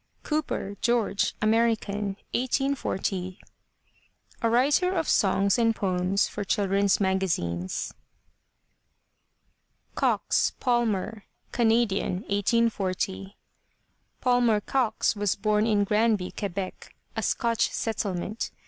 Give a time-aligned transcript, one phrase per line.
[0.23, 3.39] COOPER, GEORGE (American, 1840?)
[4.41, 7.93] A writer of songs and poems for children's magazines.
[9.93, 13.37] COX, PALMER (Canadian, 1840)
[14.21, 18.49] Palmer Cox was bom in Granby, Quebec, a Scotch settlement.